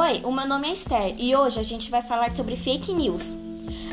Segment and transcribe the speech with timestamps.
[0.00, 3.34] Oi, o meu nome é Esther e hoje a gente vai falar sobre fake news.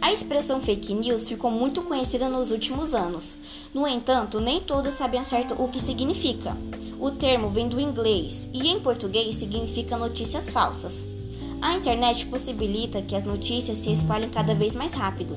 [0.00, 3.36] A expressão fake news ficou muito conhecida nos últimos anos.
[3.74, 6.56] No entanto, nem todos sabem certo o que significa.
[6.98, 11.04] O termo vem do inglês e em português significa notícias falsas.
[11.60, 15.36] A internet possibilita que as notícias se espalhem cada vez mais rápido,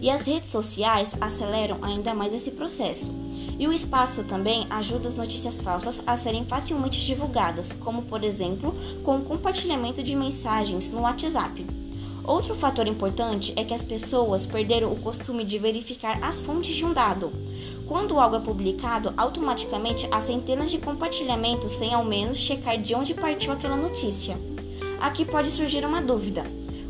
[0.00, 3.12] e as redes sociais aceleram ainda mais esse processo.
[3.60, 8.74] E o espaço também ajuda as notícias falsas a serem facilmente divulgadas, como por exemplo
[9.04, 11.66] com o compartilhamento de mensagens no WhatsApp.
[12.24, 16.86] Outro fator importante é que as pessoas perderam o costume de verificar as fontes de
[16.86, 17.30] um dado.
[17.86, 23.12] Quando algo é publicado, automaticamente há centenas de compartilhamentos sem ao menos checar de onde
[23.12, 24.38] partiu aquela notícia.
[24.98, 26.44] Aqui pode surgir uma dúvida: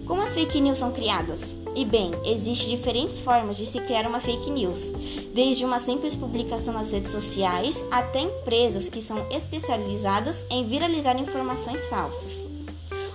[0.06, 1.56] como as fake news são criadas?
[1.74, 4.92] E bem, existem diferentes formas de se criar uma fake news,
[5.32, 11.86] desde uma simples publicação nas redes sociais até empresas que são especializadas em viralizar informações
[11.86, 12.42] falsas.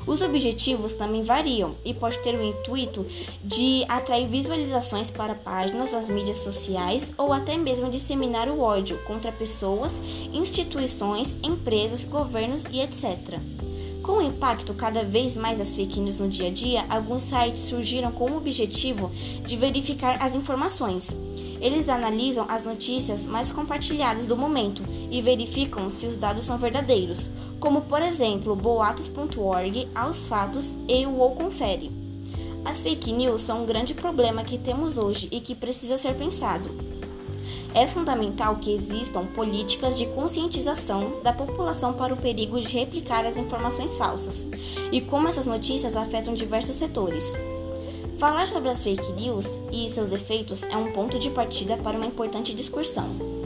[0.07, 3.05] Os objetivos também variam e pode ter o intuito
[3.43, 9.31] de atrair visualizações para páginas nas mídias sociais ou até mesmo disseminar o ódio contra
[9.31, 9.99] pessoas,
[10.31, 13.39] instituições, empresas, governos e etc.
[14.05, 17.63] Com o impacto cada vez mais das fake news no dia a dia, alguns sites
[17.63, 19.09] surgiram com o objetivo
[19.43, 21.09] de verificar as informações.
[21.59, 27.31] Eles analisam as notícias mais compartilhadas do momento e verificam se os dados são verdadeiros,
[27.59, 31.89] como por exemplo boatos.org, Aos Fatos e o Ou Confere.
[32.63, 36.69] As fake news são um grande problema que temos hoje e que precisa ser pensado.
[37.75, 43.35] É fundamental que existam políticas de conscientização da população para o perigo de replicar as
[43.35, 44.47] informações falsas
[44.93, 47.25] e como essas notícias afetam diversos setores.
[48.17, 52.05] Falar sobre as fake news e seus efeitos é um ponto de partida para uma
[52.05, 53.44] importante discussão.